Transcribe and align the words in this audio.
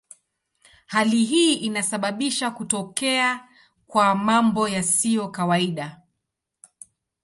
Hali 0.87 1.23
hii 1.23 1.53
inasababisha 1.55 2.51
kutokea 2.51 3.49
kwa 3.87 4.15
mambo 4.15 4.67
yasiyo 4.69 5.27
kawaida. 5.27 6.01